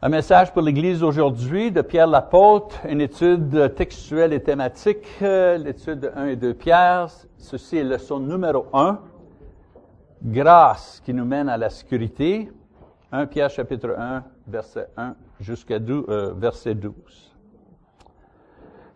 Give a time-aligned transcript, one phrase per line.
[0.00, 6.12] Un message pour l'Église aujourd'hui de Pierre l'apôtre, une étude textuelle et thématique, euh, l'étude
[6.14, 7.08] 1 et 2 Pierre.
[7.36, 9.00] Ceci est leçon numéro 1,
[10.22, 12.48] grâce qui nous mène à la sécurité.
[13.10, 16.94] 1 Pierre chapitre 1, verset 1 jusqu'à euh, verset 12.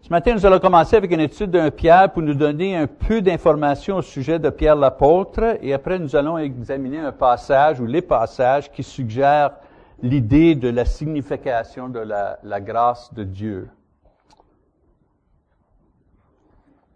[0.02, 3.20] Ce matin, nous allons commencer avec une étude d'un Pierre pour nous donner un peu
[3.20, 8.02] d'informations au sujet de Pierre l'apôtre et après nous allons examiner un passage ou les
[8.02, 9.50] passages qui suggèrent
[10.02, 13.68] l'idée de la signification de la, grâce de Dieu.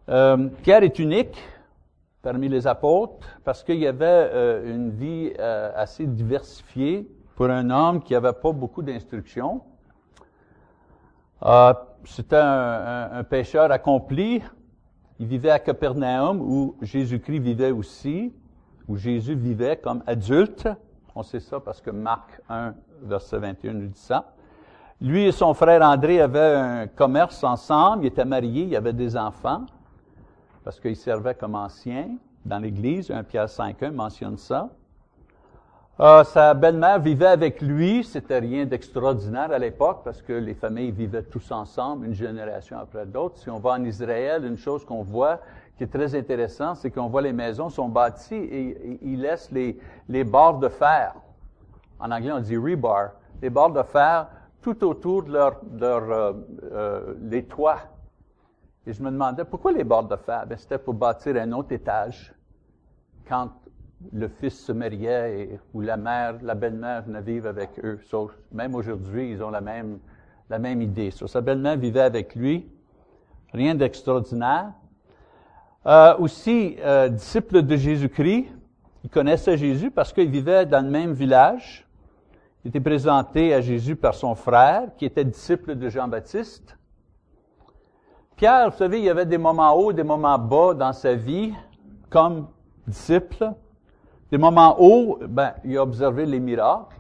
[0.09, 1.39] Euh, Pierre est unique
[2.23, 7.71] parmi les apôtres parce qu'il y avait euh, une vie euh, assez diversifiée pour un
[7.71, 9.63] homme qui n'avait pas beaucoup d'instructions.
[12.05, 14.43] C'était un, un, pécheur accompli.
[15.19, 18.33] Il vivait à Capernaum où Jésus-Christ vivait aussi,
[18.89, 20.69] où Jésus vivait comme adulte.
[21.15, 24.33] On sait ça parce que Marc 1, verset 21 nous dit ça.
[25.01, 29.17] Lui et son frère André avaient un commerce ensemble, ils étaient mariés, ils avaient des
[29.17, 29.67] enfants,
[30.65, 32.09] parce qu'ils servaient comme anciens
[32.45, 33.11] dans l'Église.
[33.11, 34.71] 1 Pierre 5.1 mentionne ça.
[35.99, 40.91] Euh, sa belle-mère vivait avec lui, c'était rien d'extraordinaire à l'époque parce que les familles
[40.91, 43.39] vivaient tous ensemble, une génération après l'autre.
[43.39, 45.41] Si on va en Israël, une chose qu'on voit,
[45.79, 49.79] qui est très intéressant, c'est qu'on voit les maisons sont bâties et, ils laissent les,
[50.09, 51.15] les barres de fer.
[51.99, 53.13] En anglais, on dit rebar.
[53.43, 54.29] Les barres de fer
[54.63, 56.33] tout autour de leur, leur euh,
[56.73, 57.81] euh, les toits.
[58.87, 60.47] Et je me demandais pourquoi les barres de fer?
[60.47, 62.35] Ben, c'était pour bâtir un autre étage.
[63.29, 63.51] Quand
[64.13, 67.99] le fils se mariait ou la mère, la belle-mère venait vivre avec eux.
[68.53, 69.99] même aujourd'hui, ils ont la même,
[70.51, 71.11] la même idée.
[71.11, 72.69] sa belle-mère vivait avec lui.
[73.53, 74.73] Rien d'extraordinaire.
[75.87, 78.47] Euh, aussi, euh, disciple de Jésus-Christ,
[79.05, 81.86] il connaissait Jésus parce qu'il vivait dans le même village.
[82.67, 86.77] Il était présenté à Jésus par son frère, qui était disciple de Jean-Baptiste.
[88.35, 91.55] Pierre, vous savez, il y avait des moments hauts, des moments bas dans sa vie,
[92.11, 92.49] comme
[92.85, 93.53] disciple.
[94.33, 96.99] Des moments hauts, ben, il a observé les miracles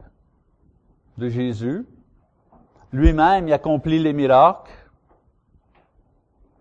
[1.18, 1.84] de Jésus.
[2.92, 4.70] Lui-même, il accomplit les miracles.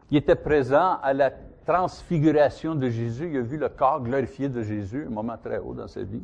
[0.10, 1.30] Il était présent à la
[1.64, 5.76] transfiguration de Jésus, il a vu le corps glorifié de Jésus, un moment très haut
[5.76, 6.24] dans sa vie.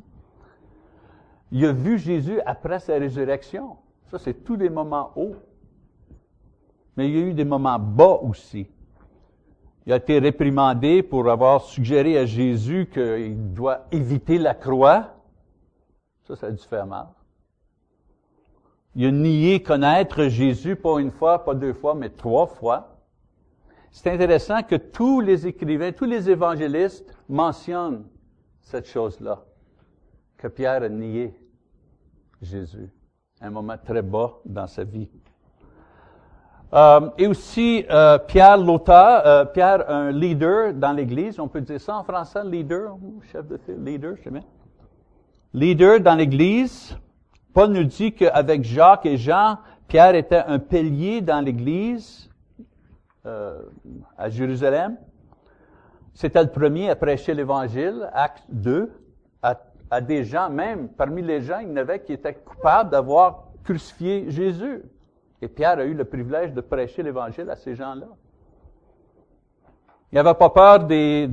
[1.52, 3.78] Il a vu Jésus après sa résurrection.
[4.10, 5.36] Ça, c'est tous des moments hauts.
[6.96, 8.68] Mais il y a eu des moments bas aussi.
[9.86, 15.16] Il a été réprimandé pour avoir suggéré à Jésus qu'il doit éviter la croix.
[16.24, 17.08] Ça, ça a dû faire mal.
[18.96, 22.92] Il a nié connaître Jésus, pas une fois, pas deux fois, mais trois fois
[23.92, 28.08] c'est intéressant que tous les écrivains, tous les évangélistes mentionnent
[28.62, 29.44] cette chose-là,
[30.38, 31.36] que Pierre a nié
[32.42, 32.90] Jésus,
[33.42, 35.10] un moment très bas dans sa vie.
[36.74, 41.82] Euh, et aussi, euh, Pierre, l'auteur, euh, Pierre, un leader dans l'Église, on peut dire
[41.82, 42.98] ça en français, leader,
[43.32, 44.44] chef de file, leader, je sais bien.
[45.54, 46.98] Leader dans l'Église.
[47.54, 52.32] Paul nous dit qu'avec Jacques et Jean, Pierre était un pilier dans l'Église.
[53.28, 53.62] Euh,
[54.18, 54.98] à Jérusalem.
[56.16, 58.92] C'était le premier à prêcher l'Évangile, acte 2,
[59.44, 62.90] à, à, des gens, même parmi les gens, il y en avait qui étaient coupables
[62.90, 64.82] d'avoir crucifié Jésus.
[65.42, 68.08] Et Pierre a eu le privilège de prêcher l'Évangile à ces gens-là.
[70.12, 71.28] Il n'avait pas peur des,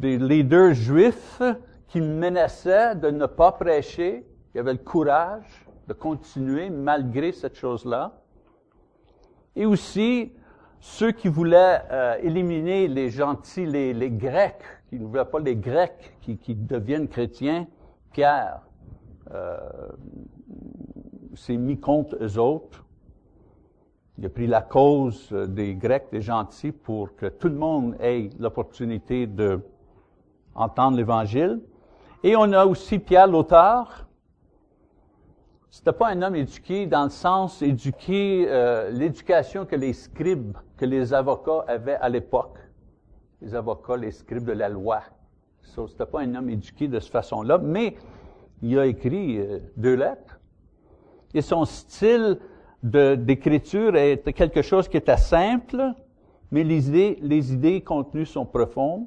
[0.00, 1.42] leaders juifs
[1.88, 4.24] qui menaçaient de ne pas prêcher.
[4.54, 8.12] Il avait le courage de continuer malgré cette chose-là.
[9.56, 10.32] Et aussi,
[10.80, 16.16] ceux qui voulaient euh, éliminer les gentils, les, Grecs, qui ne voulaient pas les Grecs
[16.20, 17.66] qui deviennent chrétiens,
[18.14, 18.60] Pierre
[19.32, 19.58] euh,
[21.34, 22.84] s'est mis contre eux autres.
[24.16, 28.30] Il a pris la cause des Grecs, des gentils, pour que tout le monde ait
[28.38, 29.60] l'opportunité de
[30.54, 31.60] entendre l'Évangile.
[32.22, 34.06] Et on a aussi Pierre l'auteur.
[35.68, 40.84] C'était pas un homme éduqué dans le sens éduqué, euh, l'éducation que les scribes que
[40.84, 42.58] les avocats avaient à l'époque.
[43.42, 45.02] Les avocats, les scribes de la loi.
[45.74, 47.96] Ce n'était pas un homme éduqué de cette façon-là, mais
[48.62, 50.38] il a écrit euh, deux lettres.
[51.34, 52.38] Et son style
[52.82, 55.94] d'écriture est quelque chose qui était simple,
[56.50, 59.06] mais les idées, les contenues sont profondes.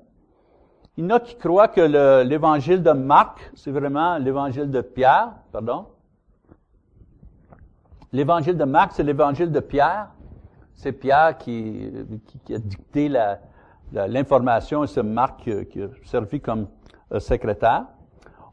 [0.98, 5.34] Il y en a qui croient que l'évangile de Marc, c'est vraiment l'évangile de Pierre,
[5.52, 5.86] pardon.
[8.12, 10.10] L'évangile de Marc, c'est l'évangile de Pierre.
[10.74, 11.92] C'est Pierre qui,
[12.50, 13.10] a dicté
[13.92, 16.68] l'information et c'est Marc qui, a servi comme
[17.12, 17.86] euh, secrétaire.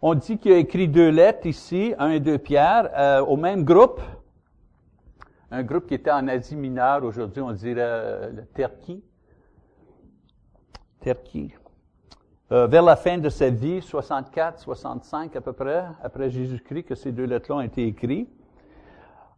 [0.00, 3.64] On dit qu'il a écrit deux lettres ici, un et deux Pierre, euh, au même
[3.64, 4.00] groupe,
[5.50, 9.02] un groupe qui était en Asie mineure, aujourd'hui on dirait euh, le Turquie.
[11.00, 11.54] Turquie.
[12.52, 16.94] Euh, vers la fin de sa vie, 64, 65 à peu près, après Jésus-Christ, que
[16.94, 18.28] ces deux lettres-là ont été écrites.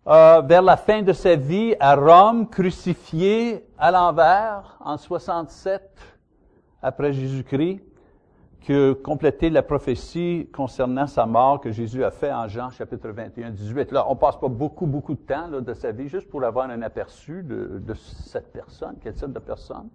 [0.06, 5.82] Vers la fin de sa vie, à Rome, crucifié à l'envers, en 67
[6.80, 7.80] après Jésus-Christ,
[8.64, 13.50] que compléter la prophétie concernant sa mort que Jésus a fait en Jean chapitre 21,
[13.50, 13.90] 18.
[13.90, 16.82] Là, on passe pas beaucoup, beaucoup de temps de sa vie juste pour avoir un
[16.82, 19.88] aperçu de, cette personne, quel type de personne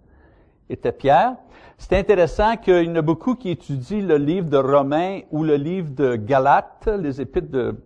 [0.68, 1.36] était Pierre.
[1.78, 5.56] C'est intéressant qu'il y en a beaucoup qui étudient le livre de Romains ou le
[5.56, 7.76] livre de Galates, les épîtres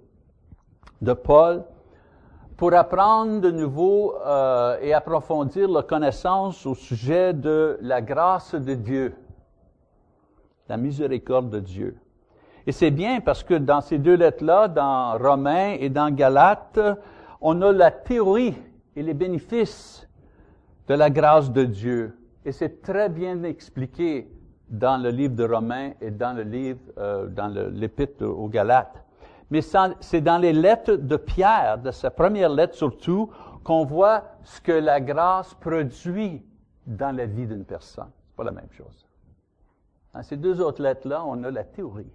[1.01, 1.65] de Paul,
[2.57, 8.75] pour apprendre de nouveau euh, et approfondir la connaissance au sujet de la grâce de
[8.75, 9.15] Dieu,
[10.69, 11.97] la miséricorde de Dieu.
[12.67, 16.81] Et c'est bien parce que dans ces deux lettres-là, dans Romains et dans Galates,
[17.41, 18.57] on a la théorie
[18.97, 20.09] et les bénéfices
[20.89, 22.19] de la grâce de Dieu.
[22.45, 24.31] Et c'est très bien expliqué
[24.69, 29.06] dans le livre de Romains et dans le livre, euh, dans l'épître aux Galates.
[29.51, 33.31] Mais c'est dans les lettres de Pierre, de sa première lettre surtout,
[33.63, 36.45] qu'on voit ce que la grâce produit
[36.87, 38.11] dans la vie d'une personne.
[38.29, 39.07] C'est pas la même chose.
[40.15, 42.11] Dans ces deux autres lettres-là, on a la théorie.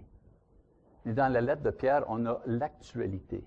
[1.04, 3.44] Mais dans la lettre de Pierre, on a l'actualité.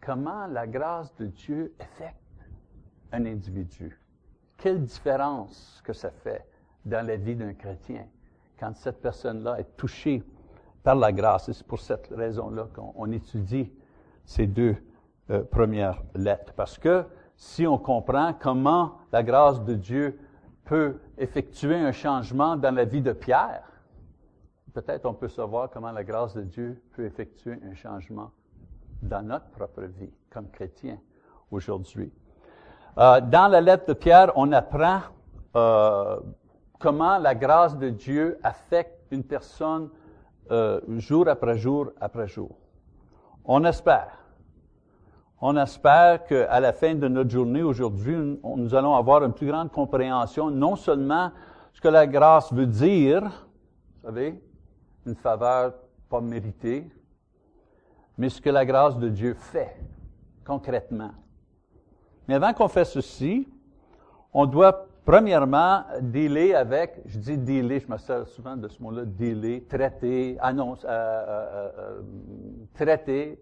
[0.00, 2.16] Comment la grâce de Dieu affecte
[3.12, 4.00] un individu?
[4.56, 6.46] Quelle différence que ça fait
[6.84, 8.06] dans la vie d'un chrétien
[8.58, 10.22] quand cette personne-là est touchée
[10.86, 11.48] par la grâce.
[11.48, 13.72] Et c'est pour cette raison-là qu'on étudie
[14.24, 14.76] ces deux
[15.30, 16.52] euh, premières lettres.
[16.54, 17.04] Parce que
[17.34, 20.16] si on comprend comment la grâce de Dieu
[20.64, 23.64] peut effectuer un changement dans la vie de Pierre,
[24.74, 28.30] peut-être on peut savoir comment la grâce de Dieu peut effectuer un changement
[29.02, 30.98] dans notre propre vie comme chrétien
[31.50, 32.12] aujourd'hui.
[32.96, 35.00] Euh, dans la lettre de Pierre, on apprend
[35.56, 36.20] euh,
[36.78, 39.90] comment la grâce de Dieu affecte une personne
[40.50, 42.50] euh, jour après jour après jour.
[43.44, 44.18] On espère.
[45.40, 49.70] On espère qu'à la fin de notre journée aujourd'hui, nous allons avoir une plus grande
[49.70, 51.30] compréhension, non seulement
[51.72, 54.42] ce que la grâce veut dire, vous savez,
[55.04, 55.74] une faveur
[56.08, 56.90] pas méritée,
[58.16, 59.76] mais ce que la grâce de Dieu fait
[60.44, 61.10] concrètement.
[62.26, 63.46] Mais avant qu'on fasse ceci,
[64.32, 69.04] on doit premièrement dealer avec, je dis dealer, je me sers souvent de ce mot-là,
[69.04, 72.02] dealer, traiter, annonce, euh, euh, euh,
[72.74, 73.40] traiter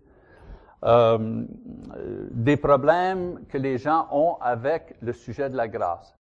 [2.30, 6.14] des problèmes que les gens ont avec le sujet de la grâce.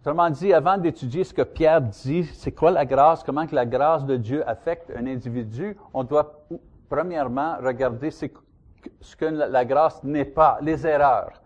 [0.00, 3.64] Autrement dit, avant d'étudier ce que Pierre dit, c'est quoi la grâce, comment que la
[3.64, 6.42] grâce de Dieu affecte un individu, on doit
[6.88, 8.26] premièrement regarder ce
[9.16, 11.41] que la grâce n'est pas, les erreurs.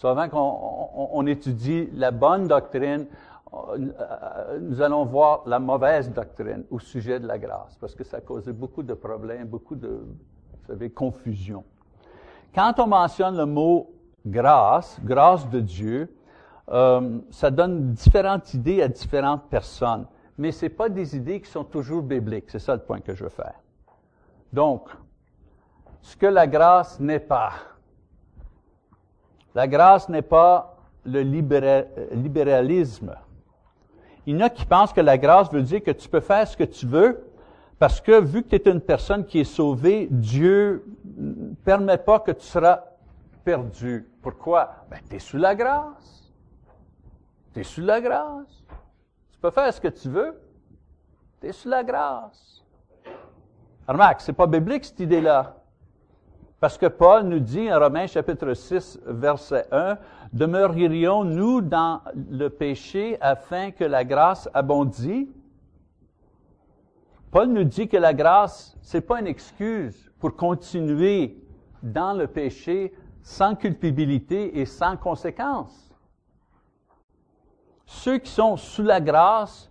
[0.00, 3.04] So, avant qu'on étudie la bonne doctrine,
[3.52, 8.16] euh, nous allons voir la mauvaise doctrine au sujet de la grâce, parce que ça
[8.16, 11.64] a causé beaucoup de problèmes, beaucoup de, vous savez, confusion.
[12.54, 13.92] Quand on mentionne le mot
[14.24, 16.16] grâce, grâce de Dieu,
[16.70, 20.06] euh, ça donne différentes idées à différentes personnes,
[20.38, 22.48] mais ce pas des idées qui sont toujours bibliques.
[22.48, 23.60] C'est ça le point que je veux faire.
[24.50, 24.88] Donc,
[26.00, 27.52] ce que la grâce n'est pas,
[29.54, 33.14] la grâce n'est pas le libéralisme.
[34.26, 36.46] Il y en a qui pensent que la grâce veut dire que tu peux faire
[36.46, 37.26] ce que tu veux
[37.78, 40.84] parce que vu que tu es une personne qui est sauvée, Dieu
[41.16, 42.84] ne permet pas que tu seras
[43.42, 44.06] perdu.
[44.22, 44.84] Pourquoi?
[44.90, 46.30] Ben, tu sous la grâce.
[47.54, 48.62] Tu sous la grâce.
[49.32, 50.38] Tu peux faire ce que tu veux.
[51.40, 52.62] Tu es sous la grâce.
[53.88, 55.59] Remarque, c'est pas biblique cette idée-là.
[56.60, 59.96] Parce que Paul nous dit en Romains chapitre 6, verset 1,
[60.34, 65.30] demeurions-nous dans le péché afin que la grâce abondit?
[67.30, 71.42] Paul nous dit que la grâce, c'est pas une excuse pour continuer
[71.82, 75.96] dans le péché sans culpabilité et sans conséquence.
[77.86, 79.70] Ceux qui sont sous la grâce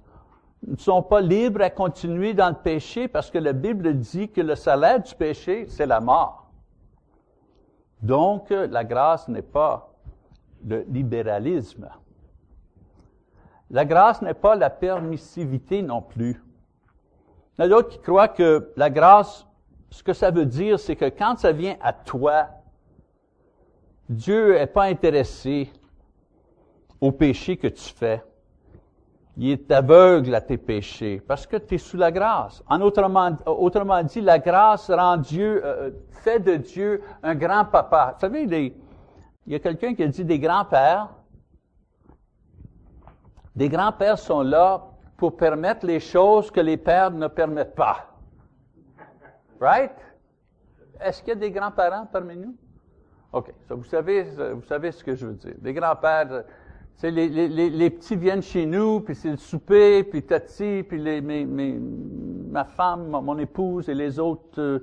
[0.65, 4.41] ne sont pas libres à continuer dans le péché parce que la Bible dit que
[4.41, 6.38] le salaire du péché, c'est la mort.
[8.01, 9.93] Donc, la grâce n'est pas
[10.65, 11.89] le libéralisme.
[13.69, 16.41] La grâce n'est pas la permissivité non plus.
[17.57, 19.45] Il y a d'autres qui croient que la grâce,
[19.89, 22.47] ce que ça veut dire, c'est que quand ça vient à toi,
[24.07, 25.71] Dieu n'est pas intéressé
[26.99, 28.23] au péché que tu fais
[29.41, 32.61] il est aveugle à tes péchés parce que tu es sous la grâce.
[32.67, 38.15] En autrement, dit, la grâce rend Dieu, euh, fait de Dieu un grand papa.
[38.15, 41.07] Vous savez, il y a quelqu'un qui a dit des grands-pères.
[43.55, 48.07] Des grands-pères sont là pour permettre les choses que les pères ne permettent pas.
[49.61, 49.95] Right?
[50.99, 52.57] Est-ce qu'il y a des grands-parents parmi nous?
[53.31, 53.53] OK.
[53.69, 55.55] vous, savez, vous savez ce que je veux dire.
[55.61, 56.43] Les grands-pères,
[57.07, 61.21] les, petits viennent chez nous, puis c'est le souper, puis Tati, puis
[62.51, 64.79] ma femme, mon épouse et les autres, euh,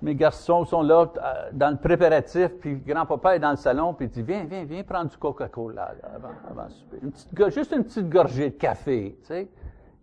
[0.00, 4.06] mes garçons sont là euh, dans le préparatif, puis grand-papa est dans le salon, puis
[4.06, 6.70] il dit, viens, viens, viens prendre du Coca-Cola avant, avant le
[7.10, 7.50] souper.
[7.50, 9.48] Juste une petite gorgée de café, tu sais.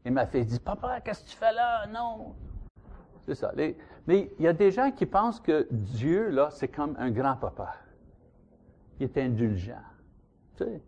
[0.06, 1.86] Et ma fille dit, papa, qu'est-ce que tu fais là?
[1.88, 2.34] Non.
[3.25, 3.51] C'est ça.
[4.08, 7.75] mais il y a des gens qui pensent que Dieu, là, c'est comme un grand-papa.
[9.00, 9.84] Il est indulgent.
[10.56, 10.82] Tu sais.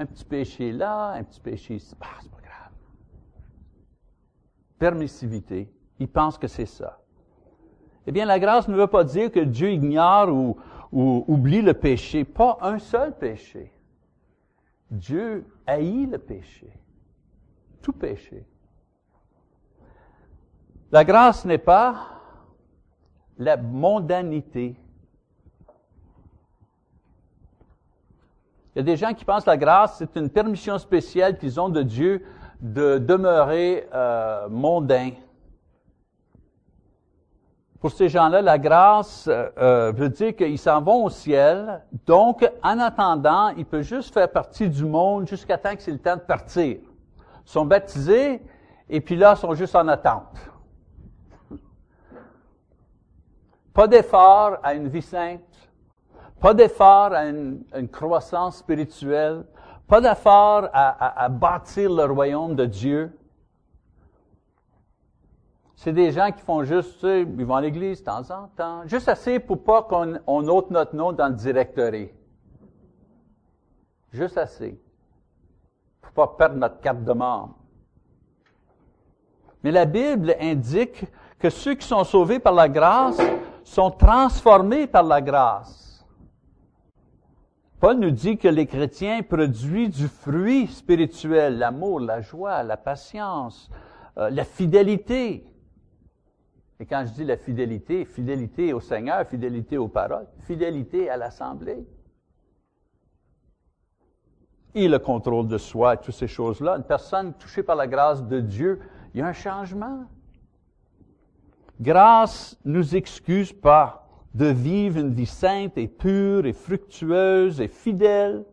[0.00, 1.94] Un petit péché là, un petit péché ici.
[2.00, 2.72] Bah, c'est pas grave.
[4.78, 5.70] Permissivité.
[5.98, 7.02] Ils pensent que c'est ça.
[8.06, 10.56] Eh bien, la grâce ne veut pas dire que Dieu ignore ou,
[10.90, 12.24] ou oublie le péché.
[12.24, 13.74] Pas un seul péché.
[14.90, 16.72] Dieu haït le péché.
[17.82, 18.46] Tout péché.
[20.90, 22.22] La grâce n'est pas
[23.36, 24.76] la mondanité.
[28.74, 31.60] Il y a des gens qui pensent que la grâce, c'est une permission spéciale qu'ils
[31.60, 32.24] ont de Dieu
[32.60, 35.10] de demeurer euh, mondain.
[37.80, 41.82] Pour ces gens-là, la grâce euh, euh, veut dire qu'ils s'en vont au ciel.
[42.06, 45.98] Donc, en attendant, ils peuvent juste faire partie du monde jusqu'à temps que c'est le
[45.98, 46.76] temps de partir.
[46.76, 46.82] Ils
[47.46, 48.42] sont baptisés
[48.88, 50.36] et puis là, ils sont juste en attente.
[53.72, 55.40] Pas d'effort à une vie sainte,
[56.40, 59.44] pas d'effort à une, croissance spirituelle,
[59.86, 63.16] pas d'effort à, bâtir le royaume de Dieu.
[65.76, 68.48] C'est des gens qui font juste, tu sais, ils vont à l'église de temps en
[68.48, 72.10] temps, juste assez pour pas qu'on on ôte notre nom dans le directory.
[74.12, 74.78] Juste assez.
[76.02, 77.54] Pour pas perdre notre carte de membre.
[79.62, 81.04] Mais la Bible indique
[81.38, 83.20] que ceux qui sont sauvés par la grâce
[83.62, 85.89] sont transformés par la grâce.
[87.80, 93.70] Paul nous dit que les chrétiens produisent du fruit spirituel, l'amour, la joie, la patience,
[94.18, 95.46] euh, la fidélité.
[96.78, 101.86] Et quand je dis la fidélité, fidélité au Seigneur, fidélité aux paroles, fidélité à l'Assemblée.
[104.74, 106.76] Et le contrôle de soi, toutes ces choses-là.
[106.76, 108.78] Une personne touchée par la grâce de Dieu,
[109.14, 110.04] il y a un changement.
[111.80, 118.44] Grâce nous excuse pas de vivre une vie sainte et pure et fructueuse et fidèle.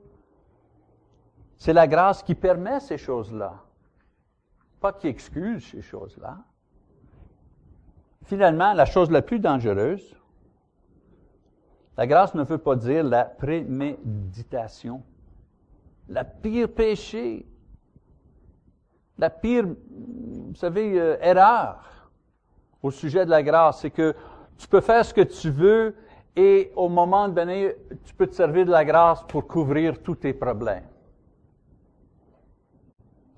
[1.57, 3.63] C'est la grâce qui permet ces choses-là,
[4.79, 6.37] pas qui excuse ces choses-là.
[8.23, 10.15] Finalement, la chose la plus dangereuse,
[11.97, 15.01] la grâce ne veut pas dire la préméditation.
[16.09, 17.45] La pire péché,
[19.17, 22.11] la pire, vous savez, euh, erreur,
[22.83, 24.15] au sujet de la grâce, c'est que
[24.57, 25.95] tu peux faire ce que tu veux
[26.35, 30.33] et au moment donné, tu peux te servir de la grâce pour couvrir tous tes
[30.33, 30.85] problèmes.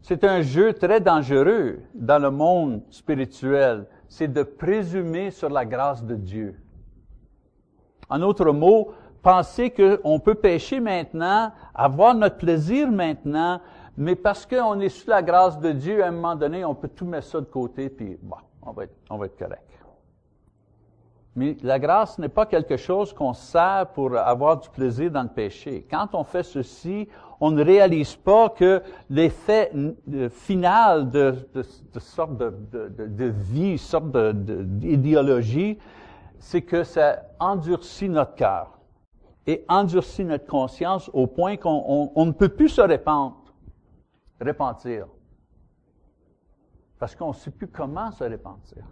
[0.01, 6.03] C'est un jeu très dangereux dans le monde spirituel, c'est de présumer sur la grâce
[6.03, 6.59] de Dieu.
[8.09, 13.61] En autre mot, penser qu'on peut pécher maintenant, avoir notre plaisir maintenant,
[13.97, 16.87] mais parce qu'on est sous la grâce de Dieu, à un moment donné, on peut
[16.87, 18.37] tout mettre ça de côté, puis bon,
[18.81, 19.63] être, on va être correct.
[21.39, 25.29] Mais la grâce n'est pas quelque chose qu'on sert pour avoir du plaisir dans le
[25.29, 25.87] péché.
[25.89, 27.07] Quand on fait ceci,
[27.39, 29.71] on ne réalise pas que l'effet
[30.31, 31.63] final de, de,
[32.01, 35.77] sorte de, de, de vie, sorte d'idéologie,
[36.39, 38.77] c'est que ça endurcit notre cœur
[39.47, 43.37] et endurcit notre conscience au point qu'on on, ne peut plus se répandre,
[44.41, 45.07] repentir
[46.99, 48.83] parce qu'on ne sait plus comment se repentir.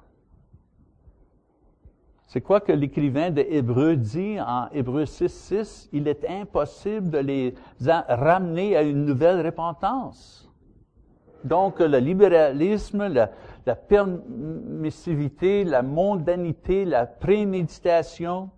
[2.28, 5.90] C'est quoi que l'écrivain de Hébreu dit en Hébreu 6, 6?
[5.94, 10.52] Il est impossible de les ramener à une nouvelle repentance.
[11.46, 13.32] Donc, le libéralisme, la,
[13.66, 18.50] la permissivité, la mondanité, la préméditation,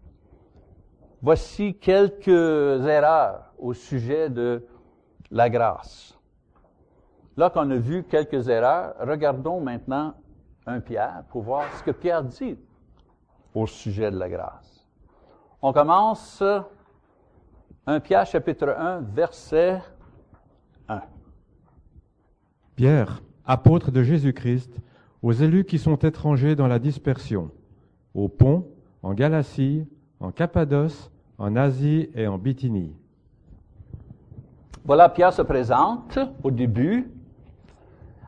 [1.22, 4.66] voici quelques erreurs au sujet de
[5.30, 6.18] la grâce.
[7.38, 10.16] Là qu'on a vu quelques erreurs, regardons maintenant
[10.66, 12.58] un Pierre pour voir ce que Pierre dit
[13.54, 14.86] au sujet de la grâce.
[15.62, 16.44] On commence
[17.86, 19.82] 1 Pierre chapitre 1 verset
[20.88, 21.02] 1.
[22.76, 24.72] Pierre, apôtre de Jésus-Christ,
[25.22, 27.52] aux élus qui sont étrangers dans la dispersion,
[28.14, 28.68] au pont,
[29.04, 29.86] en Galatie,
[30.20, 32.96] en Cappadoce, en Asie et en Bithynie.
[34.86, 37.12] Voilà, Pierre se présente au début.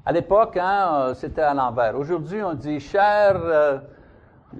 [0.05, 1.97] À l'époque, hein, euh, c'était à l'envers.
[1.97, 3.79] Aujourd'hui, on dit, cher euh,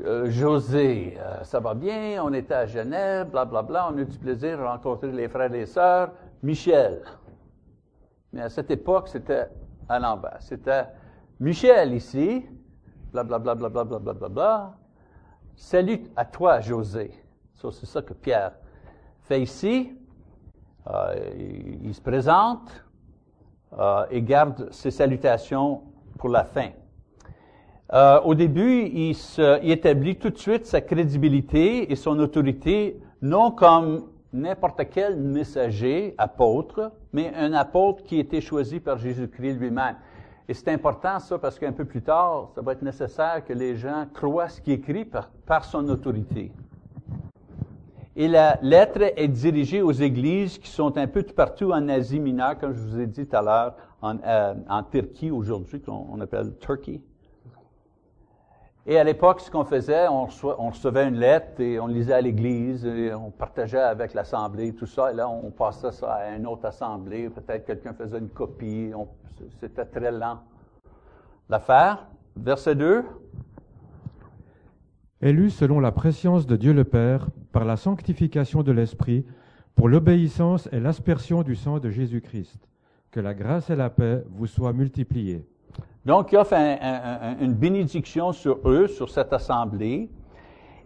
[0.06, 4.02] euh, José, euh, ça va bien, on était à Genève, blablabla, bla, bla, on a
[4.02, 6.12] eu du plaisir de rencontrer les frères et les sœurs.
[6.42, 7.02] Michel.
[8.32, 9.48] Mais à cette époque, c'était
[9.90, 10.38] à l'envers.
[10.40, 10.86] C'était
[11.40, 12.46] Michel ici,
[13.12, 14.74] blablabla, blablabla, blablabla, bla.
[15.56, 17.12] Salut à toi, José.
[17.56, 18.54] So, c'est ça que Pierre
[19.24, 19.96] fait ici.
[20.88, 22.72] Euh, il, se présente
[24.10, 25.84] et garde ses salutations
[26.18, 26.72] pour la fin.
[27.94, 33.02] Euh, au début, il, se, il établit tout de suite sa crédibilité et son autorité,
[33.22, 39.98] non comme n'importe quel messager, apôtre, mais un apôtre qui été choisi par Jésus-Christ lui-même.
[40.48, 43.76] Et c'est important ça parce qu'un peu plus tard, ça va être nécessaire que les
[43.76, 46.52] gens croient ce qui est écrit par, son autorité.
[48.16, 52.58] Et la lettre est dirigée aux églises qui sont un peu partout en Asie mineure,
[52.58, 56.54] comme je vous ai dit tout à l'heure, en, euh, en Turquie aujourd'hui, qu'on appelle
[56.60, 57.02] Turkey.
[58.88, 62.84] Et à l'époque, ce qu'on faisait, on, recevait une lettre et on lisait à l'église,
[62.84, 66.66] et on partageait avec l'assemblée, tout ça, et là, on passait ça à une autre
[66.66, 68.92] assemblée, peut-être quelqu'un faisait une copie,
[69.60, 70.40] c'était très lent.
[71.48, 73.04] L'affaire, verset 2.
[75.22, 79.28] Élu selon la préscience de Dieu le Père, par la sanctification de l'Esprit,
[79.76, 82.68] pour l'obéissance et l'aspersion du sang de Jésus-Christ.
[83.12, 85.46] Que la grâce et la paix vous soient multipliées.
[86.06, 90.10] Donc, il offre un, un, une bénédiction sur eux, sur cette assemblée,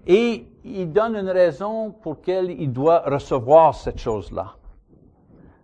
[0.05, 4.55] et il donne une raison pour laquelle il doit recevoir cette chose-là.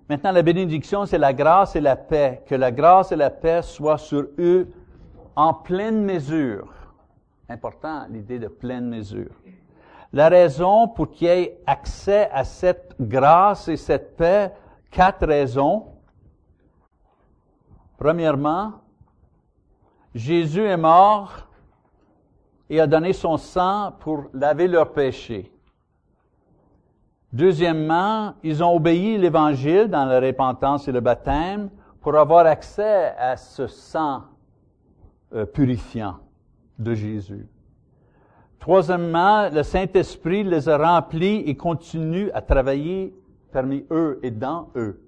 [0.10, 2.44] Maintenant, la bénédiction, c'est la grâce et la paix.
[2.46, 4.68] Que la grâce et la paix soient sur eux
[5.36, 6.68] en pleine mesure.
[7.48, 9.32] Important, l'idée de pleine mesure.
[10.12, 14.52] La raison pour qu'il y ait accès à cette grâce et cette paix,
[14.90, 15.86] quatre raisons.
[17.98, 18.81] Premièrement,
[20.14, 21.48] Jésus est mort
[22.70, 25.52] et a donné son sang pour laver leurs péchés.
[27.32, 31.70] Deuxièmement, ils ont obéi l'Évangile dans la repentance et le baptême
[32.02, 34.24] pour avoir accès à ce sang
[35.34, 36.18] euh, purifiant
[36.78, 37.48] de Jésus.
[38.60, 43.16] Troisièmement, le Saint-Esprit les a remplis et continue à travailler
[43.52, 45.02] parmi eux et dans eux.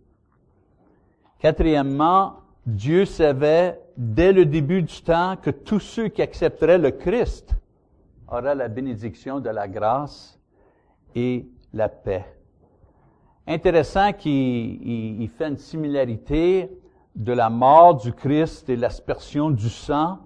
[1.39, 7.54] Quatrièmement, Dieu savait dès le début du temps que tous ceux qui accepteraient le Christ
[8.30, 10.39] auraient la bénédiction de la grâce
[11.13, 12.26] et la paix.
[13.45, 16.71] Intéressant qu'il fait une similarité
[17.15, 20.19] de la mort du Christ et l'aspersion du sang.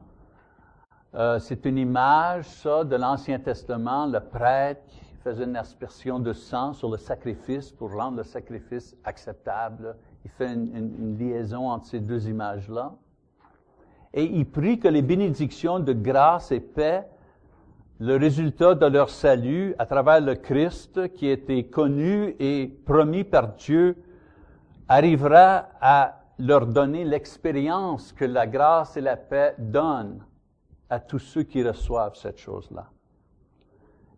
[1.15, 6.31] Euh, c'est une image, ça, de l'Ancien Testament, le prêtre qui faisait une aspersion de
[6.33, 9.95] sang sur le sacrifice pour rendre le sacrifice acceptable.
[10.27, 12.93] Il fait une, liaison entre ces deux images-là.
[14.13, 17.07] Et il prie que les bénédictions de grâce et paix
[18.01, 23.23] le résultat de leur salut à travers le Christ qui a été connu et promis
[23.23, 23.95] par Dieu
[24.89, 30.25] arrivera à leur donner l'expérience que la grâce et la paix donnent
[30.89, 32.89] à tous ceux qui reçoivent cette chose-là.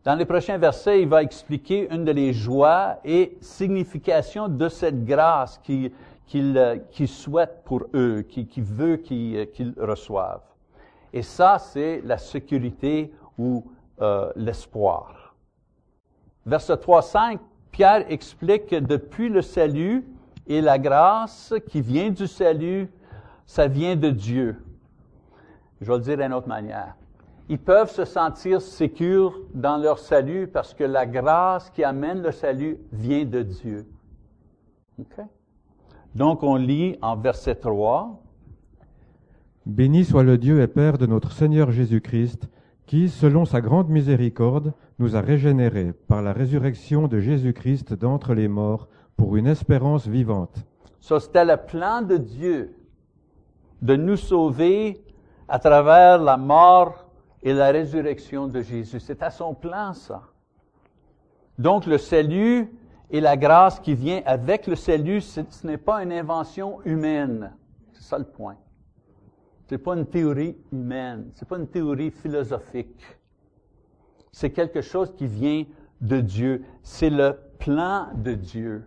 [0.03, 5.03] Dans les prochains versets, il va expliquer une de les joies et significations de cette
[5.03, 5.91] grâce qu'il
[6.27, 6.53] qu
[6.91, 10.43] qu souhaite pour eux, qu'il qu veut qu'ils reçoivent.
[11.11, 13.65] Et ça, c'est la sécurité ou
[14.01, 15.35] euh, l'espoir.
[16.45, 17.39] Verset 3, 5,
[17.71, 20.05] Pierre explique que depuis le salut
[20.47, 22.89] et la grâce qui vient du salut,
[23.45, 24.55] ça vient de Dieu.
[25.81, 26.95] Je vais le dire d'une autre manière.
[27.51, 32.31] Ils peuvent se sentir sécures dans leur salut parce que la grâce qui amène le
[32.31, 33.87] salut vient de Dieu.
[34.99, 35.23] Okay?
[36.13, 38.21] Donc on lit en verset 3.
[39.65, 42.47] Béni soit le Dieu et Père de notre Seigneur Jésus-Christ,
[42.85, 48.47] qui, selon sa grande miséricorde, nous a régénérés par la résurrection de Jésus-Christ d'entre les
[48.47, 50.65] morts pour une espérance vivante.
[50.99, 52.75] So, c'était le plan de Dieu
[53.81, 55.03] de nous sauver
[55.47, 57.08] à travers la mort
[57.41, 58.99] et la résurrection de Jésus.
[58.99, 60.23] C'est à son plan, ça.
[61.57, 62.71] Donc, le salut
[63.09, 67.53] et la grâce qui vient avec le salut, ce n'est pas une invention humaine.
[67.93, 68.57] C'est ça le point.
[69.67, 73.05] C'est pas une théorie humaine, c'est pas une théorie philosophique.
[74.31, 75.63] C'est quelque chose qui vient
[76.01, 76.65] de Dieu.
[76.81, 78.83] C'est le plan de Dieu.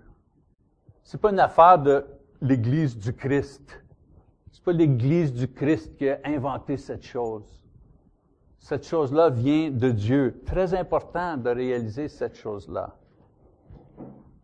[1.04, 2.04] C'est pas une affaire de
[2.40, 3.80] l'Église du Christ.
[4.50, 7.61] C'est pas l'Église du Christ qui a inventé cette chose.
[8.62, 10.40] Cette chose-là vient de Dieu.
[10.46, 12.94] Très important de réaliser cette chose-là.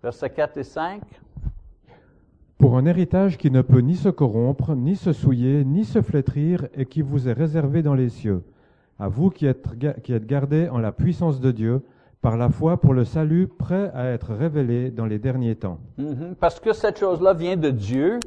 [0.03, 1.01] Versets 4 et 5.
[2.59, 6.67] Pour un héritage qui ne peut ni se corrompre, ni se souiller, ni se flétrir,
[6.75, 8.43] et qui vous est réservé dans les cieux,
[8.99, 9.69] à vous qui êtes,
[10.03, 11.81] qui êtes gardés en la puissance de Dieu,
[12.21, 15.79] par la foi pour le salut prêt à être révélé dans les derniers temps.
[15.97, 16.35] Mhm.
[16.41, 18.19] Parce que cette chose-là vient de Dieu,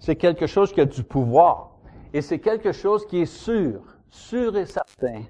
[0.00, 1.70] c'est quelque chose qui a du pouvoir.
[2.12, 5.22] Et c'est quelque chose qui est sûr, sûr et certain.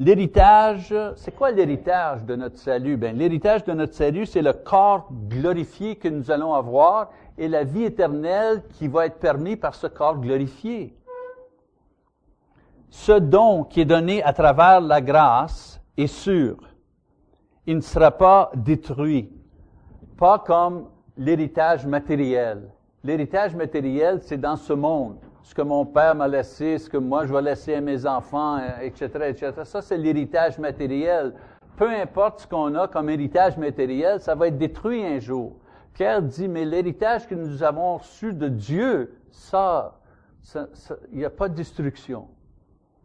[0.00, 2.96] L'héritage, c'est quoi l'héritage de notre salut?
[2.96, 7.62] Ben, l'héritage de notre salut, c'est le corps glorifié que nous allons avoir et la
[7.62, 10.96] vie éternelle qui va être permis par ce corps glorifié.
[12.90, 16.56] Ce don qui est donné à travers la grâce est sûr.
[17.66, 19.32] Il ne sera pas détruit.
[20.16, 22.68] Pas comme l'héritage matériel.
[23.04, 27.26] L'héritage matériel, c'est dans ce monde ce que mon père m'a laissé, ce que moi
[27.26, 29.52] je vais laisser à mes enfants, etc., euh, etc.
[29.64, 31.34] Ça, c'est l'héritage matériel.
[31.76, 35.52] Peu importe ce qu'on a comme héritage matériel, ça va être détruit un jour.
[35.92, 40.00] Pierre dit, mais l'héritage que nous avons reçu de Dieu, ça,
[41.12, 42.26] il n'y a pas de destruction.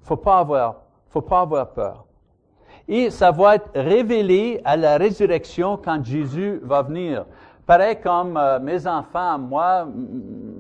[0.02, 2.06] Faut pas avoir, faut pas avoir peur.
[2.88, 7.26] Et ça va être révélé à la résurrection quand Jésus va venir.
[7.66, 9.88] Pareil comme euh, mes enfants, moi,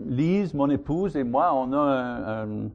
[0.09, 2.69] Lise, mon épouse et moi, on a un,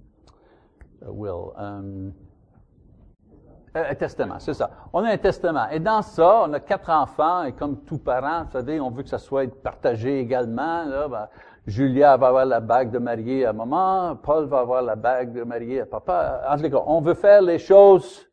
[3.74, 4.70] un, testament, c'est ça.
[4.92, 5.68] On a un testament.
[5.70, 9.02] Et dans ça, on a quatre enfants, et comme tout parent, vous savez, on veut
[9.02, 10.86] que ça soit partagé également.
[11.08, 11.28] Ben,
[11.66, 15.42] Julia va avoir la bague de mariée à maman, Paul va avoir la bague de
[15.42, 16.42] mariée à papa.
[16.48, 18.26] En tout cas, on veut faire les choses,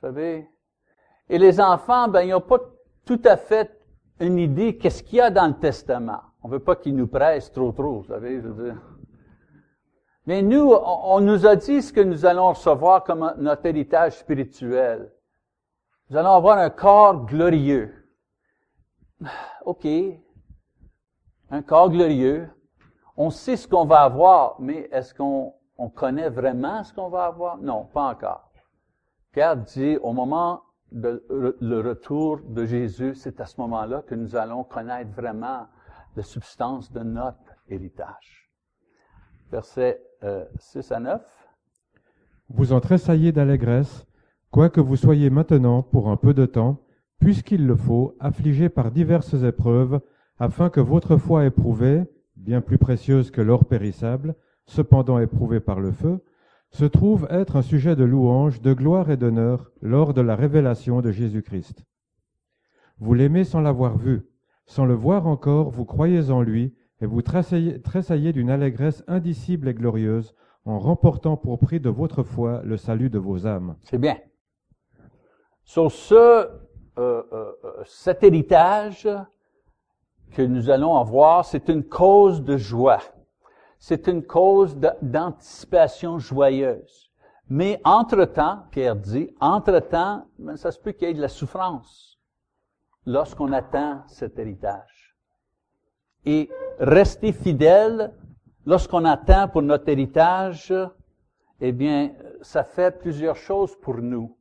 [0.00, 0.48] vous savez.
[1.28, 2.58] Et les enfants, ben, ils n'ont pas
[3.04, 3.70] tout à fait
[4.18, 6.22] une idée qu'est-ce qu'il y a dans le testament.
[6.42, 8.80] On veut pas qu'ils nous pressent trop trop, vous savez, je veux dire.
[10.26, 15.12] Mais nous, on, nous a dit ce que nous allons recevoir comme notre héritage spirituel.
[16.10, 17.92] Nous allons avoir un corps glorieux.
[19.64, 19.86] OK.
[21.50, 22.48] Un corps glorieux.
[23.16, 27.24] On sait ce qu'on va avoir, mais est-ce qu'on on connaît vraiment ce qu'on va
[27.24, 27.58] avoir?
[27.58, 28.50] Non, pas encore.
[29.32, 34.62] Pierre dit, au moment le retour de Jésus, c'est à ce moment-là que nous allons
[34.62, 35.66] connaître vraiment
[36.16, 38.50] la substance de notre héritage.
[39.50, 40.00] Verset
[40.58, 41.22] 6 euh, à 9.
[42.48, 44.06] Vous en tressaillez d'allégresse,
[44.50, 46.80] quoique vous soyez maintenant, pour un peu de temps,
[47.18, 50.00] puisqu'il le faut, affligés par diverses épreuves,
[50.38, 52.04] afin que votre foi éprouvée,
[52.36, 54.34] bien plus précieuse que l'or périssable,
[54.66, 56.20] cependant éprouvée par le feu,
[56.70, 61.00] se trouve être un sujet de louange, de gloire et d'honneur lors de la révélation
[61.00, 61.84] de Jésus-Christ.
[62.98, 64.22] Vous l'aimez sans l'avoir vu,
[64.66, 69.74] sans le voir encore, vous croyez en lui, et vous tressaillez, d'une allégresse indicible et
[69.74, 73.76] glorieuse, en remportant pour prix de votre foi le salut de vos âmes.
[73.82, 74.16] C'est bien.
[75.64, 76.48] Sur ce, euh,
[76.98, 77.52] euh, euh,
[77.84, 79.08] cet héritage
[80.30, 83.00] que nous allons avoir, c'est une cause de joie
[83.82, 87.10] c'est une cause d'anticipation joyeuse.
[87.48, 92.16] Mais entre-temps, Pierre dit, entre-temps, ben, ça se peut qu'il y ait de la souffrance
[93.06, 95.16] lorsqu'on attend cet héritage.
[96.24, 98.12] Et rester fidèle
[98.64, 100.72] lorsqu'on attend pour notre héritage,
[101.60, 102.12] eh bien,
[102.42, 104.36] ça fait plusieurs choses pour nous.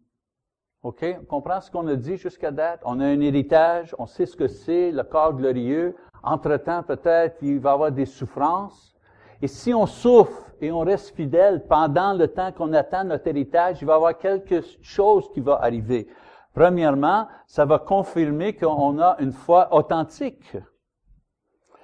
[0.84, 1.06] OK?
[1.21, 2.82] On comprend ce qu'on a dit jusqu'à date?
[2.84, 5.95] On a un héritage, on sait ce que c'est, le corps glorieux.
[6.24, 8.95] Entre-temps, peut-être, il va y avoir des souffrances.
[9.41, 13.82] Et si on souffre et on reste fidèle pendant le temps qu'on attend notre héritage,
[13.82, 16.08] il va y avoir quelque chose qui va arriver.
[16.54, 20.58] Premièrement, ça va confirmer qu'on a une foi authentique.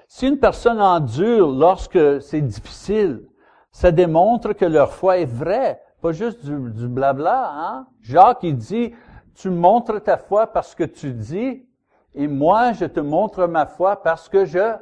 [0.08, 3.28] Si une personne endure lorsque c'est difficile,
[3.72, 7.52] ça démontre que leur foi est vraie, pas juste du, blabla.
[7.54, 7.88] Hein?
[8.02, 8.94] Jacques, il dit,
[9.36, 11.66] tu montres ta foi parce que tu dis,
[12.14, 14.76] et moi, je te montre ma foi parce que je,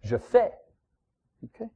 [0.00, 0.52] je fais.
[1.44, 1.70] Okay?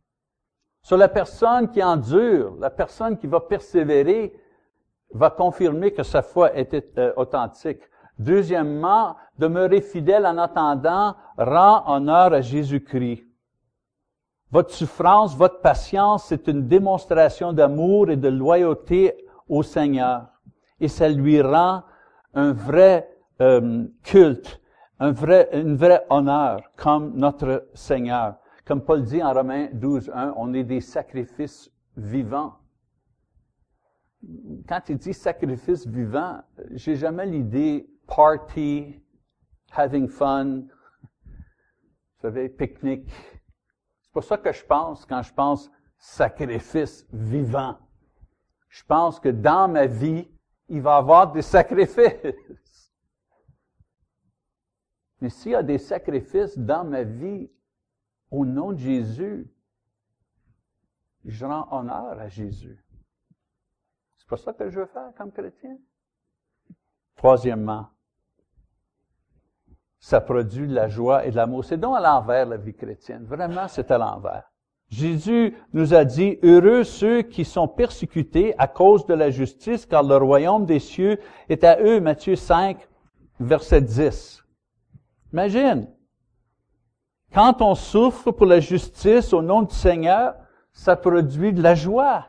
[0.82, 4.32] Sur la personne qui endure, la personne qui va persévérer,
[5.12, 7.80] va confirmer que sa foi est euh, authentique.
[8.18, 13.24] Deuxièmement, demeurer fidèle en attendant rend honneur à Jésus-Christ.
[14.50, 19.14] Votre souffrance, votre patience, c'est une démonstration d'amour et de loyauté
[19.48, 20.26] au Seigneur.
[20.80, 21.82] Et ça lui rend
[22.34, 24.60] un vrai euh, culte,
[24.98, 28.36] un vrai, un vrai honneur comme notre Seigneur.
[28.64, 32.54] Comme Paul dit en Romains 12, 1, on est des sacrifices vivants.
[34.68, 39.00] Quand il dit sacrifice vivant, j'ai jamais l'idée party,
[39.72, 40.62] having fun,
[41.22, 43.12] vous savez, pique-nique.
[44.00, 47.78] C'est pas ça que je pense quand je pense sacrifice vivant.
[48.68, 50.28] Je pense que dans ma vie,
[50.68, 52.00] il va y avoir des sacrifices.
[55.20, 57.50] Mais s'il y a des sacrifices dans ma vie
[58.30, 59.50] au nom de Jésus,
[61.24, 62.85] je rends honneur à Jésus.
[64.26, 65.76] C'est pas ça que je veux faire comme chrétien.
[67.14, 67.86] Troisièmement,
[70.00, 71.64] ça produit de la joie et de l'amour.
[71.64, 73.24] C'est donc à l'envers la vie chrétienne.
[73.24, 74.50] Vraiment, c'est à l'envers.
[74.88, 80.02] Jésus nous a dit, heureux ceux qui sont persécutés à cause de la justice, car
[80.02, 82.00] le royaume des cieux est à eux.
[82.00, 82.84] Matthieu 5,
[83.38, 84.44] verset 10.
[85.32, 85.88] Imagine,
[87.32, 90.34] quand on souffre pour la justice au nom du Seigneur,
[90.72, 92.26] ça produit de la joie.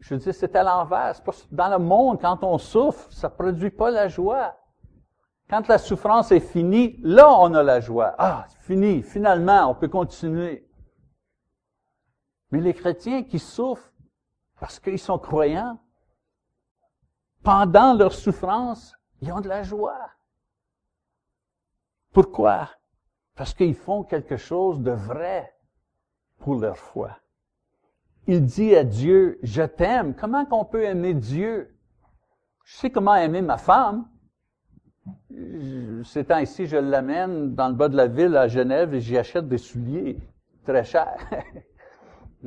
[0.00, 1.20] Je dis, c'est à l'envers.
[1.50, 4.56] Dans le monde, quand on souffre, ça produit pas la joie.
[5.48, 8.14] Quand la souffrance est finie, là, on a la joie.
[8.18, 9.02] Ah, c'est fini.
[9.02, 10.66] Finalement, on peut continuer.
[12.50, 13.92] Mais les chrétiens qui souffrent
[14.58, 15.78] parce qu'ils sont croyants,
[17.42, 20.10] pendant leur souffrance, ils ont de la joie.
[22.12, 22.68] Pourquoi?
[23.34, 25.56] Parce qu'ils font quelque chose de vrai
[26.38, 27.16] pour leur foi.
[28.32, 30.14] Il dit à Dieu, je t'aime.
[30.14, 31.76] Comment qu'on peut aimer Dieu?
[32.62, 34.08] Je sais comment aimer ma femme.
[36.04, 39.48] Ces temps-ci, je l'amène dans le bas de la ville à Genève et j'y achète
[39.48, 40.16] des souliers
[40.64, 41.18] très chers.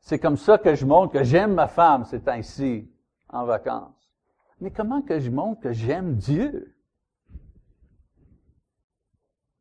[0.00, 2.90] C'est comme ça que je montre que j'aime ma femme ces temps-ci,
[3.28, 4.10] en vacances.
[4.58, 6.74] Mais comment que je montre que j'aime Dieu?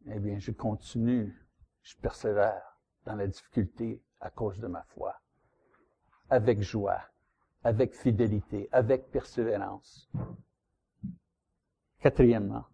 [0.05, 1.35] Eh bien, je continue,
[1.81, 5.15] je persévère dans la difficulté à cause de ma foi,
[6.29, 7.01] avec joie,
[7.63, 10.09] avec fidélité, avec persévérance.
[11.99, 12.65] Quatrièmement,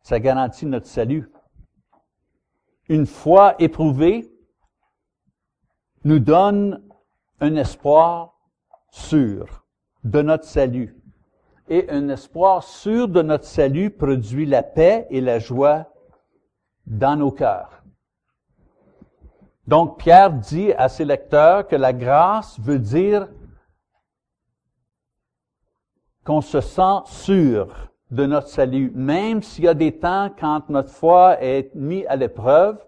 [0.00, 1.30] ça garantit notre salut.
[2.88, 4.32] Une foi éprouvée
[6.04, 6.82] nous donne
[7.40, 8.40] un espoir
[8.90, 9.66] sûr
[10.02, 10.96] de notre salut
[11.68, 15.92] et un espoir sûr de notre salut produit la paix et la joie
[16.86, 17.81] dans nos cœurs.
[19.66, 23.28] Donc Pierre dit à ses lecteurs que la grâce veut dire
[26.24, 30.90] qu'on se sent sûr de notre salut, même s'il y a des temps quand notre
[30.90, 32.84] foi est mise à l'épreuve.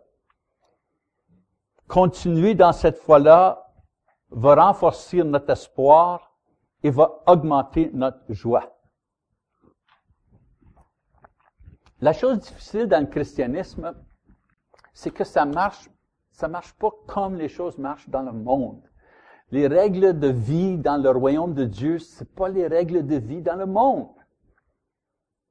[1.88, 3.72] Continuer dans cette foi-là
[4.30, 6.34] va renforcer notre espoir
[6.82, 8.76] et va augmenter notre joie.
[12.00, 13.94] La chose difficile dans le christianisme,
[14.92, 15.88] c'est que ça marche,
[16.34, 18.82] ça marche pas comme les choses marchent dans le monde.
[19.52, 23.40] Les règles de vie dans le royaume de Dieu, c'est pas les règles de vie
[23.40, 24.08] dans le monde.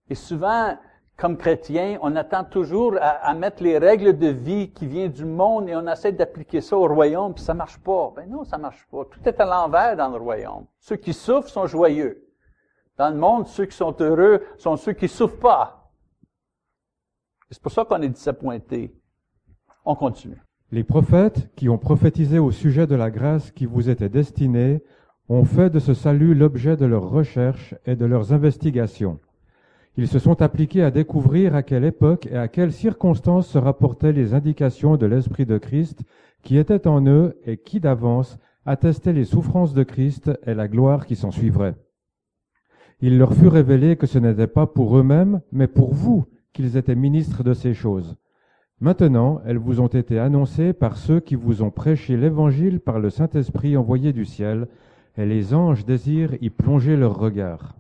[0.09, 0.77] Et souvent,
[1.15, 5.69] comme chrétiens, on attend toujours à, mettre les règles de vie qui viennent du monde
[5.69, 8.11] et on essaie d'appliquer ça au royaume, puis ça marche pas.
[8.17, 9.05] Ben non, ça marche pas.
[9.05, 10.65] Tout est à l'envers dans le royaume.
[10.79, 12.27] Ceux qui souffrent sont joyeux.
[12.97, 15.89] Dans le monde, ceux qui sont heureux sont ceux qui souffrent pas.
[17.49, 18.93] C'est pour ça qu'on est disappointé.
[19.85, 20.41] On continue.
[20.73, 24.81] Les prophètes qui ont prophétisé au sujet de la grâce qui vous était destinée
[25.29, 29.19] ont fait de ce salut l'objet de leurs recherches et de leurs investigations.
[29.97, 34.13] Ils se sont appliqués à découvrir à quelle époque et à quelles circonstances se rapportaient
[34.13, 36.01] les indications de l'Esprit de Christ
[36.41, 41.05] qui était en eux et qui d'avance attestait les souffrances de Christ et la gloire
[41.05, 41.75] qui s'en suivrait.
[42.99, 46.95] Il leur fut révélé que ce n'était pas pour eux-mêmes, mais pour vous qu'ils étaient
[46.95, 48.17] ministres de ces choses.
[48.83, 53.09] Maintenant, elles vous ont été annoncées par ceux qui vous ont prêché l'Évangile par le
[53.09, 54.67] Saint-Esprit envoyé du ciel,
[55.17, 57.75] et les anges désirent y plonger leur regard.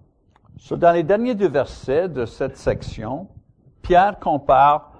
[0.71, 3.27] dans les derniers deux versets de cette section,
[3.81, 4.93] Pierre compare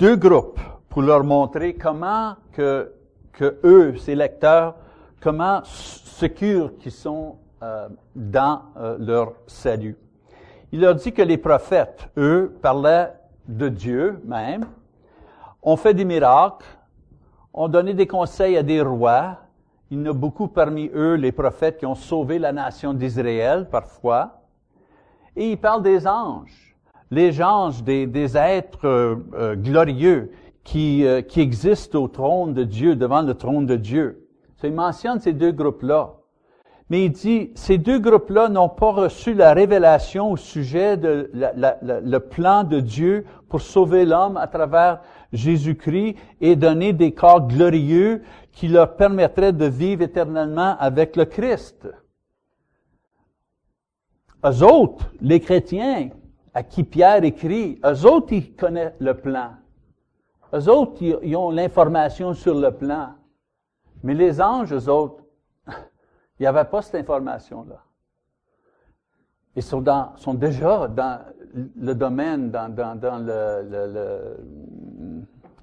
[0.00, 2.90] deux groupes pour leur montrer comment que,
[3.32, 4.74] que eux, ces lecteurs,
[5.20, 9.96] comment secures qu'ils sont euh, dans euh, leur salut
[10.72, 13.12] il leur dit que les prophètes, eux, parlaient
[13.48, 14.66] de Dieu même,
[15.62, 16.66] ont fait des miracles,
[17.52, 19.38] ont donné des conseils à des rois.
[19.90, 23.68] Il y en a beaucoup parmi eux, les prophètes, qui ont sauvé la nation d'Israël
[23.70, 24.42] parfois.
[25.36, 26.76] Et il parle des anges,
[27.10, 30.32] les anges, des, êtres euh, euh, glorieux
[30.64, 34.28] qui, euh, qui existent au trône de Dieu, devant le trône de Dieu.
[34.62, 36.19] il mentionne ces deux groupes-là.
[36.90, 42.18] Mais il dit, ces deux groupes-là n'ont pas reçu la révélation au sujet de le
[42.18, 45.00] plan de Dieu pour sauver l'homme à travers
[45.32, 51.88] Jésus-Christ et donner des corps glorieux qui leur permettraient de vivre éternellement avec le Christ.
[54.44, 56.08] Eux autres, les chrétiens,
[56.52, 59.50] à qui Pierre écrit, eux autres, ils connaissent le plan.
[60.52, 63.10] Eux autres, ils ont l'information sur le plan.
[64.02, 65.22] Mais les anges, eux autres,
[66.40, 67.82] il n'y avait pas cette information-là.
[69.54, 69.82] Ils sont,
[70.32, 71.20] déjà dans
[71.76, 72.96] le domaine, dans, dans,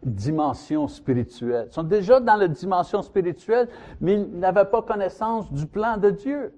[0.03, 1.67] dimension spirituelle.
[1.71, 6.11] Ils sont déjà dans la dimension spirituelle, mais ils n'avaient pas connaissance du plan de
[6.11, 6.53] Dieu.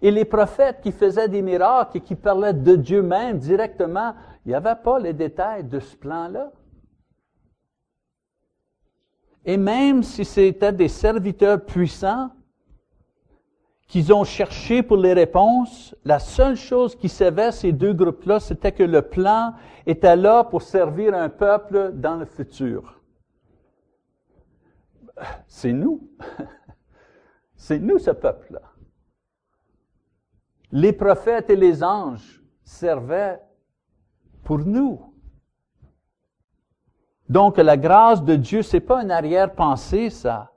[0.00, 4.48] Et les prophètes qui faisaient des miracles et qui parlaient de Dieu même directement, il
[4.48, 6.50] n'y avait pas les détails de ce plan-là.
[9.44, 12.30] Et même si c'était des serviteurs puissants
[13.88, 18.72] qu'ils ont cherché pour les réponses, la seule chose qui savait ces deux groupes-là, c'était
[18.72, 19.54] que le plan
[19.86, 23.00] était là pour servir un peuple dans le futur.
[25.46, 26.08] C'est nous.
[27.56, 28.62] C'est nous ce peuple-là.
[30.72, 33.40] Les prophètes et les anges servaient
[34.42, 35.14] pour nous.
[37.28, 40.52] Donc, la grâce de Dieu, c'est pas une arrière-pensée, ça.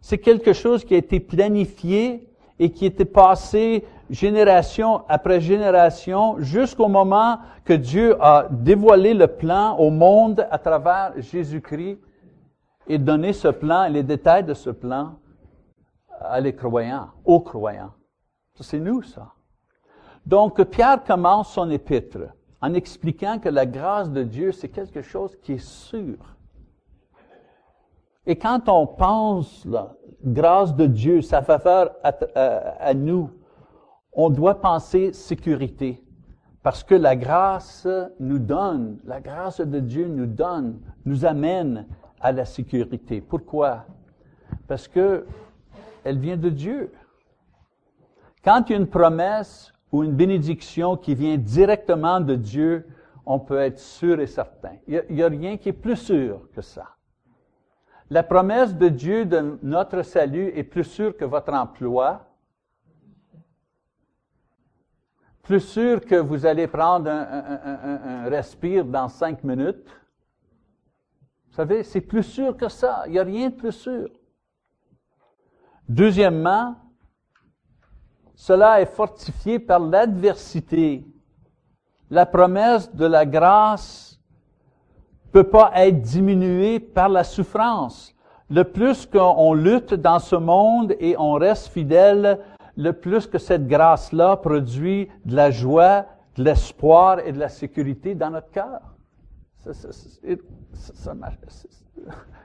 [0.00, 2.29] C'est quelque chose qui a été planifié
[2.60, 9.76] et qui était passé génération après génération jusqu'au moment que Dieu a dévoilé le plan
[9.78, 11.98] au monde à travers Jésus-Christ
[12.86, 15.14] et donné ce plan et les détails de ce plan
[16.20, 17.94] à les croyants, aux croyants.
[18.60, 19.32] C'est nous, ça.
[20.26, 22.18] Donc, Pierre commence son épître
[22.60, 26.18] en expliquant que la grâce de Dieu, c'est quelque chose qui est sûr.
[28.26, 33.30] Et quand on pense la grâce de Dieu, sa faveur à, nous,
[34.12, 36.04] on doit penser sécurité.
[36.62, 41.86] Parce que la grâce nous donne, la grâce de Dieu nous donne, nous amène
[42.20, 43.22] à la sécurité.
[43.22, 43.86] Pourquoi?
[44.68, 45.26] Parce que
[46.04, 46.92] elle vient de Dieu.
[48.44, 52.86] Quand il y a une promesse, ou une bénédiction qui vient directement de Dieu,
[53.26, 54.76] on peut être sûr et certain.
[54.86, 56.96] Il n'y a, rien qui est plus sûr que ça.
[58.12, 62.26] La promesse de Dieu de notre salut est plus sûre que votre emploi,
[65.42, 69.88] plus sûr que vous allez prendre un, un, un, respire dans cinq minutes.
[71.48, 73.04] Vous savez, c'est plus sûr que ça.
[73.06, 74.08] Il n'y a rien de plus sûr.
[75.88, 76.76] Deuxièmement,
[78.34, 81.06] cela est fortifié par l'adversité.
[82.10, 84.09] La promesse de la grâce
[85.32, 88.14] peut pas être diminuée par la souffrance.
[88.48, 92.40] Le plus qu'on lutte dans ce monde et on reste fidèle,
[92.76, 98.14] le plus que cette grâce-là produit de la joie, de l'espoir et de la sécurité
[98.14, 98.80] dans notre cœur.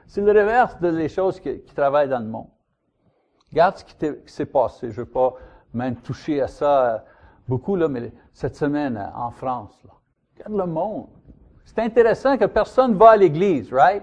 [0.06, 2.50] C'est le reverse des choses qui, travaillent dans le monde.
[3.50, 4.90] Regarde ce qui s'est passé.
[4.90, 5.34] Je veux pas
[5.72, 7.04] même touché à ça
[7.48, 9.82] beaucoup, là, mais cette semaine en France.
[9.84, 9.92] Là.
[10.36, 11.06] Regarde le monde.
[11.76, 14.02] C'est intéressant que personne va à l'église, right?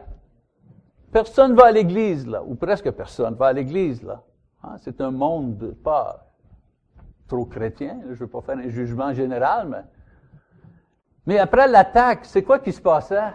[1.11, 4.21] Personne va à l'église, là, ou presque personne va à l'église, là.
[4.63, 4.75] Hein?
[4.77, 6.31] C'est un monde pas
[7.27, 9.83] trop chrétien, je ne veux pas faire un jugement général, mais...
[11.25, 13.33] Mais après l'attaque, c'est quoi qui se passait?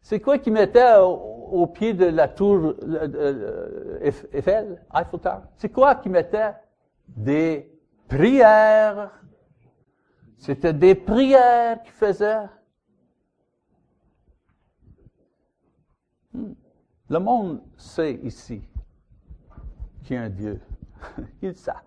[0.00, 2.74] C'est quoi qui mettait au, pied de la tour
[4.00, 4.80] Eiffel, Eiffel?
[5.22, 5.40] Tower?
[5.56, 6.52] C'est quoi qui mettait?
[7.06, 7.70] Des
[8.08, 9.12] prières.
[10.44, 12.44] C'était des prières qu'il faisait.
[16.34, 16.52] Hmm.
[17.08, 18.62] Le monde sait ici
[20.02, 20.60] qu'il y a un Dieu.
[21.42, 21.80] Ils savent.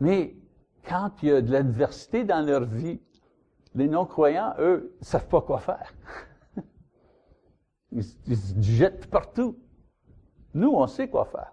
[0.00, 0.34] Mais
[0.88, 3.00] quand il y a de l'adversité dans leur vie,
[3.76, 5.94] les non-croyants, eux, ne savent pas quoi faire.
[7.92, 9.56] Ils, se jettent partout.
[10.52, 11.52] Nous, on sait quoi faire.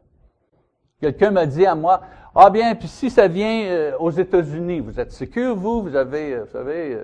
[1.05, 2.01] Quelqu'un m'a dit à moi,
[2.33, 6.33] ah bien, puis si ça vient euh, aux États-Unis, vous êtes sûr, vous, vous avez,
[6.33, 7.03] euh, vous savez, euh,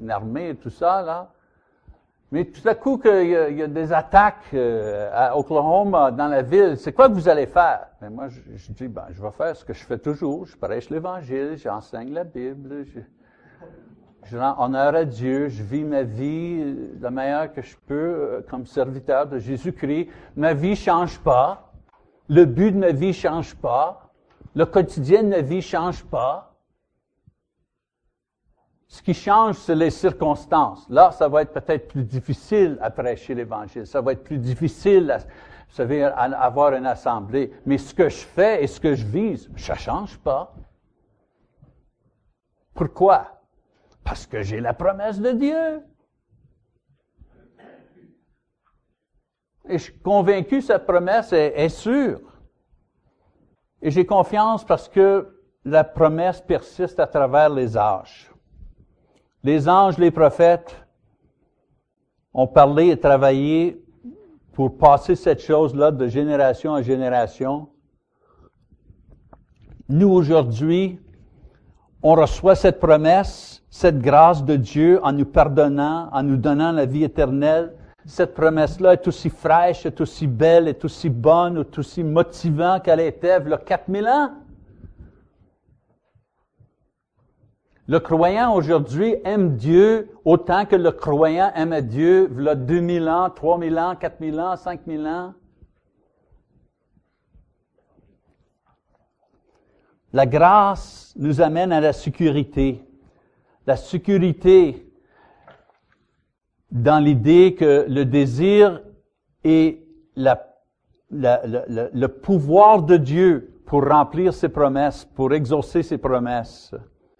[0.00, 1.28] une armée et tout ça, là.
[2.32, 4.54] Mais tout à coup, qu'il y, a des attaques
[5.12, 7.88] à Oklahoma, dans la ville, c'est quoi que vous allez faire?
[8.00, 10.46] Mais moi, je, dis, ben, je vais faire ce que je fais toujours.
[10.46, 12.86] Je prêche l'Évangile, j'enseigne la Bible,
[14.24, 18.42] je, rends honneur à Dieu, je vis ma vie euh, la meilleure que je peux
[18.48, 20.08] comme serviteur de Jésus-Christ.
[20.36, 21.65] Ma vie change pas.
[22.28, 24.10] Le but de ma vie change pas.
[24.54, 26.54] Le quotidien de ma vie change pas.
[28.88, 30.88] Ce qui change, c'est les circonstances.
[30.88, 33.86] Là, ça va être peut-être plus difficile à prêcher l'Évangile.
[33.86, 37.52] Ça va être plus difficile à, à avoir une assemblée.
[37.66, 40.54] Mais ce que je fais et ce que je vise, ça change pas.
[42.74, 43.40] Pourquoi?
[44.04, 45.82] Parce que j'ai la promesse de Dieu.
[49.68, 52.20] Et je suis convaincu que cette promesse est, est sûre.
[53.82, 55.28] Et j'ai confiance parce que
[55.64, 58.30] la promesse persiste à travers les âges.
[59.42, 60.76] Les anges, les prophètes
[62.32, 63.82] ont parlé et travaillé
[64.52, 67.68] pour passer cette chose-là de génération en génération.
[69.88, 70.98] nous aujourd'hui,
[72.02, 76.86] on reçoit cette promesse, cette grâce de Dieu en nous pardonnant, en nous donnant la
[76.86, 77.74] vie éternelle.
[78.06, 83.00] Cette promesse-là est aussi fraîche, est aussi belle, est aussi bonne, est aussi motivante qu'elle
[83.00, 84.30] était il y a 4000 ans.
[87.88, 93.08] Le croyant aujourd'hui aime Dieu autant que le croyant aimait Dieu il y a 2000
[93.08, 95.34] ans, 3000 ans, 4000 ans, 5000 ans.
[100.12, 102.84] La grâce nous amène à la sécurité.
[103.66, 104.85] La sécurité
[106.70, 108.82] dans l'idée que le désir
[109.44, 109.86] et
[110.16, 116.74] le pouvoir de Dieu pour remplir ses promesses, pour exaucer ses promesses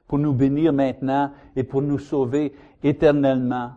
[0.06, 3.72] pour nous bénir maintenant et pour nous sauver éternellement.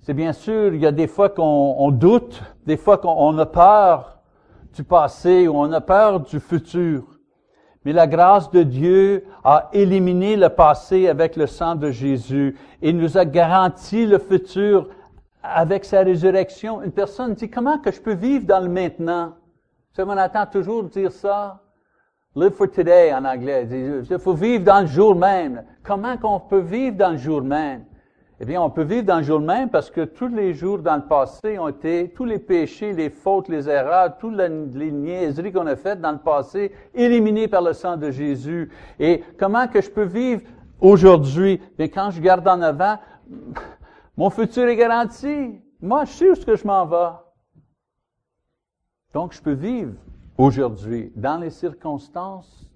[0.00, 4.18] C'est bien sûr, il y a des fois qu'on doute, des fois qu'on a peur
[4.74, 7.19] du passé ou on a peur du futur.
[7.84, 12.92] Mais la grâce de Dieu a éliminé le passé avec le sang de Jésus et
[12.92, 14.88] nous a garanti le futur
[15.42, 16.82] avec sa résurrection.
[16.82, 19.34] Une personne dit, comment que je peux vivre dans le maintenant?
[19.98, 21.62] On attend toujours dire ça.
[22.36, 23.66] Live for today en anglais.
[24.08, 25.64] Il faut vivre dans le jour même.
[25.82, 27.84] Comment qu'on peut vivre dans le jour même?
[28.42, 30.96] Eh bien, on peut vivre dans le jour même parce que tous les jours dans
[30.96, 35.66] le passé ont été, tous les péchés, les fautes, les erreurs, toutes les niaiseries qu'on
[35.66, 38.70] a faites dans le passé, éliminés par le sang de Jésus.
[38.98, 40.40] Et comment que je peux vivre
[40.80, 41.60] aujourd'hui?
[41.76, 42.96] Bien, quand je garde en avant,
[44.16, 45.60] mon futur est garanti.
[45.82, 47.12] Moi, je sais où ce que je m'en vais.
[49.12, 49.92] Donc, je peux vivre
[50.38, 52.66] aujourd'hui, dans les circonstances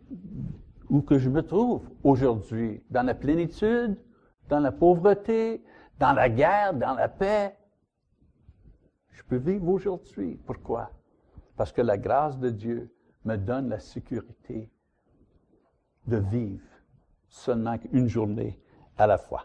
[0.90, 3.96] où que je me trouve aujourd'hui, dans la plénitude,
[4.48, 5.62] dans la pauvreté,
[5.98, 7.56] dans la guerre, dans la paix,
[9.10, 10.40] je peux vivre aujourd'hui.
[10.46, 10.90] Pourquoi?
[11.56, 14.70] Parce que la grâce de Dieu me donne la sécurité
[16.06, 16.66] de vivre
[17.28, 18.60] seulement une journée
[18.98, 19.44] à la fois.